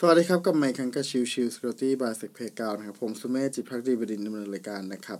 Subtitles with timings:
[0.00, 5.18] สวัสดีครับ กับไมค์คังกับ Chill Chill Security by SecPlayground นะครับ ผมสุเมธจิตภักดีบดินทร์ดำเนินรายการนะครับ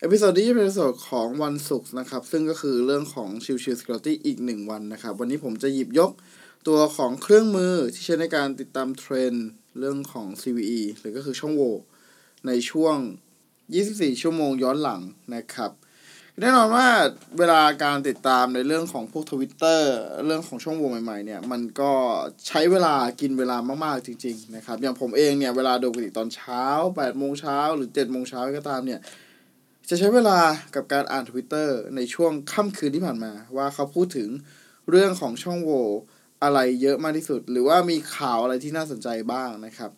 [0.00, 6.10] episode นี้จะเป็น episode ของวันศุกร์นะครับ ซึ่งก็คือเรื่องของ Chill Chill Security อีกหนึ่งวันนะครับ วันนี้ผมจะหยิบยก
[6.68, 9.46] ตัวของเครื่องมือที่ใช้ในการติดตามเทรนด์
[9.78, 11.74] เรื่องของ CVE หรือก็คือช่องโหว่
[12.46, 12.96] ในช่วง
[13.60, 15.00] 24 ชั่วโมงย้อนหลัง
[15.34, 15.72] นะครับ
[16.40, 16.86] แน่นอนว่า
[17.38, 19.92] เวลาการติดตามในเรื่องของพวกทวิตเตอร์
[20.26, 21.92] เรื่องของช่องโหว่ใหม่ๆเนี่ยมันก็
[22.48, 29.00] ใช้เวลากินเวลามากๆจริง ๆ นะครับ อย่างผมเองเนี่ยเวลาดูปกติตอนเช้า8โมงเช้าหรือ7โมงเช้าก็ตามเนี่ย
[29.88, 30.38] จะใช้เวลา
[30.74, 34.28] กับการอ่านทวิตเตอร์ในช่วงค่ำคืนที่ผ่านมา ว่าเขาพูดถึง
[34.90, 35.86] เรื่องของช่องโหว่
[36.42, 39.90] อะไรเยอะมากที่สุด หรือว่ามีข่าวอะไรที่น่าสนใจบ้างนะครับ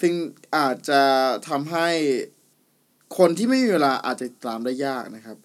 [0.00, 0.12] ซึ่ง
[0.56, 1.02] อาจจะ
[1.48, 1.88] ทำให้
[3.18, 5.38] คนที่ไม่มีเวลาอาจจะตามได้ยากนะครับ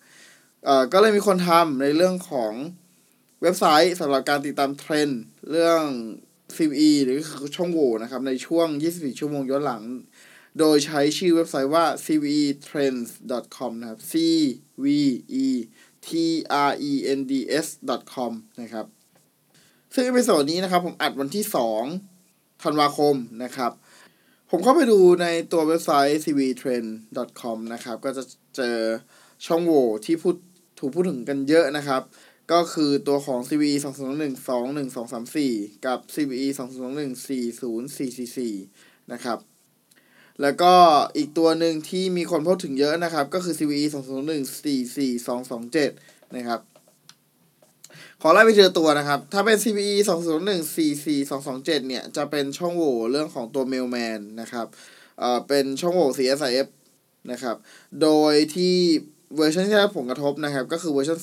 [0.67, 2.53] เอ่อก็เลยมีคนทำในเรื่องของ
[3.41, 5.83] เว็บไซต์สำหรับการติดตามเทรนด์เรื่อง
[6.55, 7.19] CVE หรือ
[7.55, 9.83] ช่องโหว่นะครับ ในช่วง 24 ชั่วโมงย้อนหลัง
[10.59, 14.13] โดยใช้ชื่อเว็บไซต์ว่า cvetrends.com นะครับ c
[14.83, 14.85] v
[15.45, 15.47] e
[16.07, 16.09] t
[16.53, 17.33] r e n d
[17.65, 17.67] s
[18.13, 18.85] com นะครับ
[19.93, 21.45] ซึ่ง episode นี้นะครับ ผมอัดวันที่
[22.03, 23.71] 2 ธันวาคมนะครับ
[24.51, 28.23] ผมเข้าไปดูในตัวเว็บไซต์ cvetrends.com นะครับ ก็จะ
[28.55, 28.77] เจอ
[29.45, 30.35] ช่องโหว่ที่พูด
[30.79, 32.01] ถูกพูดถึงกันเยอะนะครับ
[32.51, 37.27] ก็คือตัวของ CVE 2 0 1 2 1 2 3 4 กับ CVE 2 0 1
[37.27, 39.39] 4 0 4 4 4 นะครับ
[40.41, 40.73] แล้วก็
[41.17, 46.61] อีกตัวหนึ่งที่มีคนพูดถึงเยอะนะครับ ก็คือ CVE 2 0 1 4 4 2 2 7 นะครับ
[48.21, 54.67] ขอไล่ไปเจอตัวนะครับ ถ้าเป็น CVE 2 0 1 4 4 2 2 7 เนี่ย จะเป็นช่องโหว่เรื่องของตัว Mailman นะครับ
[55.19, 56.67] เอ่อ เป็นช่องโหว่ CSIF
[57.31, 57.55] นะครับ
[58.01, 58.77] โดยที่
[59.35, 61.19] เวอร์ชันที่ได้รับผลกระทบนะครับ ก็คือเวอร์ชัน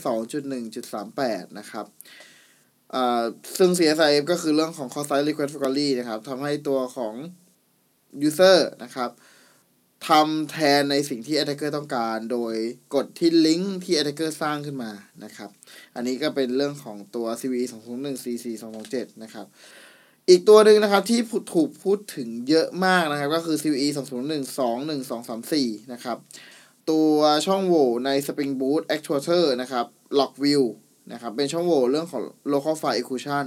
[0.76, 1.86] 2.1.38 นะครับ
[3.58, 7.14] ซึ่ง CSIF ก็คือเรื่องของ Cross Site Request Forgery นะครับทำให้ตัวของ
[8.28, 9.10] User นะครับ
[10.08, 12.54] ทำแทนในสิ่งที่ Attacker ต้องการ โดย
[12.94, 14.92] กดที่ลิงก์ที่ Attacker สร้างขึ้นมา
[15.24, 15.50] นะครับ
[15.94, 17.64] อันนี้ก็เป็นเรื่องของตัว CVE
[18.44, 19.46] 2014427นะครับ
[20.28, 21.20] อีกตัวหนึ่งนะครับที่
[21.54, 26.18] ถูกพูดถึงเยอะมากนะครับ ก็คือ CVE 2 0 1 2 1 2 3 4นะครับ
[26.90, 29.86] ตัวช่องโหว่ใน Spring Boot Actuator นะครับ
[30.18, 30.62] Lock View
[31.12, 33.46] นะครับ เป็นช่องโหว่เรื่องของ Local File Encryption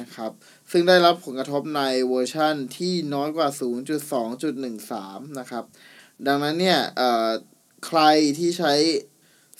[0.00, 0.30] นะครับ
[0.70, 3.48] ซึ่งได้รับผลกระทบในเวอร์ชันที่น้อยกว่า
[4.28, 5.64] 0.2.13 นะครับ
[6.26, 7.28] ดังนั้นเนี่ยเอ่อ
[7.86, 8.00] ใคร
[8.38, 8.74] ที่ใช้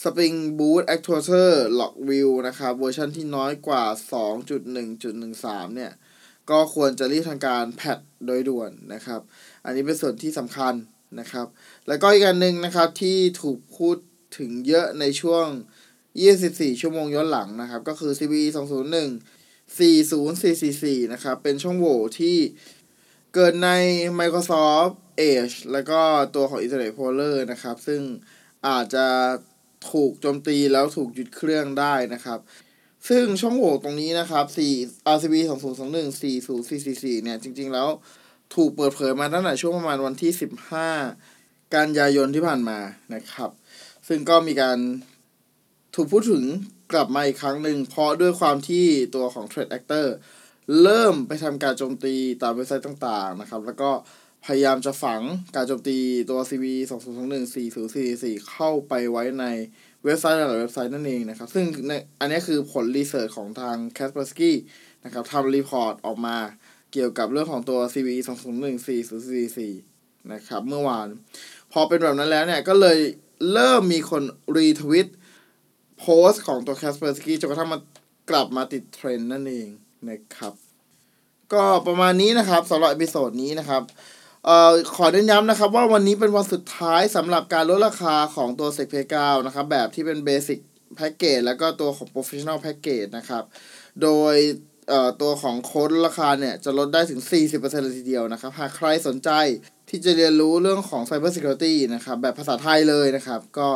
[0.03, 3.85] Spring Boot Actuator Lock View นะครับ เวอร์ชันที่น้อยกว่า
[4.65, 5.93] 2.1.13 เนี่ย
[6.51, 9.21] ก็ควรจะรีบทางการแพทโดยด่วนนะครับ
[9.65, 10.75] อันนี้เป็นส่วนที่สำคัญ
[11.19, 11.47] นะครับ
[11.89, 13.97] แล้วก็อีกอันหนึ่งนะครับที่ถูกพูด
[14.39, 15.47] ถึงเยอะในช่วง
[16.15, 22.37] 24 ชั่วโมงย้อนหลังนะครับ ก็คือ CVE 201 40444 นะครับ เป็นช่องโหว่ที่
[23.35, 23.71] เกิดใน
[24.19, 24.93] Microsoft
[25.33, 26.01] Edge แล้วก็
[26.35, 28.01] ตัวของ Internet Explorer นะครับ ซึ่ง
[28.69, 29.07] อาจจะ
[29.93, 32.39] ถูกโจมตีแล้วถูกหยุดเครื่องได้นะครับ
[33.09, 34.45] ซึ่งช่องโหว่ตรงนี้นะครับ
[34.81, 37.89] 4 RCB 2021 40444เนี่ย จริง ๆ แล้ว
[38.55, 40.33] ถูกเปิดเผยมาตั้งแต่ช่วงประมาณวันที่
[41.05, 42.79] 15 กันยายนที่ผ่านมา
[43.15, 43.51] นะครับ
[44.09, 44.79] ซึ่งก็มีการ
[45.95, 46.45] ถูกพูดถึง
[46.93, 50.07] กลับมาอีกครั้งหนึ่งเพราะด้วยความที่ตัวของ Threat Actor
[50.83, 53.91] เริ่มไปทำการโจมตีตามเว็บไซต์ต่างๆนะครับ แล้วก็
[54.47, 55.21] พยายามจะฝัง
[55.57, 55.99] การโจมตี
[56.31, 56.65] ตัว CV
[57.21, 59.45] 2021 4044 เข้าไปไว้ใน
[60.05, 64.53] เว็บไซต์หลายๆเว็บไซต์นั่นเองนะครับ ซึ่งในอันนี้คือผล research ของทาง Kaspersky
[65.05, 66.37] นะครับทำ report ออกมา
[66.93, 68.09] เกี่ยวกับเรื่องของตัว CV
[68.67, 71.09] 2021 4044นะครับ เมื่อวาน
[71.73, 72.99] พอเป็นแบบนั้นแล้วเนี่ย ก็เลย
[73.53, 74.23] เริ่มมีคน
[74.57, 75.09] retweet
[75.99, 77.81] โพสต์ของตัว Kaspersky จนกระทั่งมา
[78.31, 79.69] กลับมาติดเทรนด์นั่นเอง
[80.09, 80.53] นะครับ
[81.53, 83.83] ก็ประมาณนี้นะครับสำหรับ episode นี้นะครับ
[84.45, 90.61] เอ่อขอเน้นย้ำนะครับว่าวันนี้เป็นวันสุดท้ายสำหรับการลดราคาของตัว SECPlayground นะครับ แบบที่เป็นเบสิ c
[90.97, 93.45] แพ็กเกจแล้วก็ตัวของ Professional Package นะครับ
[94.03, 94.35] โดย
[95.23, 97.21] ตัวของโค้ดราคาเนี่ย จะลดได้ถึง
[97.51, 99.31] 40%เลยทีเดียวนะครับ หากใครสนใจ
[99.89, 103.69] ที่จะเรียนรู้เรื่องของ Cyber Security นะครับ แบบภาษาไทยเลยนะครับ ก็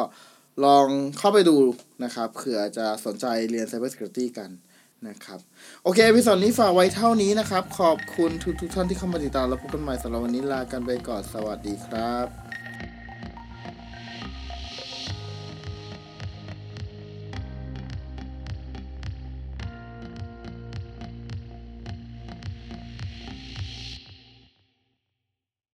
[0.64, 0.86] ลอง
[1.18, 1.56] เข้าไปดู
[2.04, 4.50] นะครับเผื่อจะสนใจเรียน Cyber Security กัน
[5.08, 5.38] นะครับ
[5.84, 12.41] โอเคพิสอนนี้ฝากไว้เท่านี้นะครับ ขอบคุณทุกทุกท่านที่เข้ามาติดตามแล้วพบกันใหม่สำหรับวันนี้ลากันไปก่อนสวัสดีครับ